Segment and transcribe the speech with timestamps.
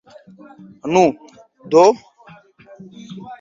[0.93, 1.03] Nu,
[1.71, 1.83] do?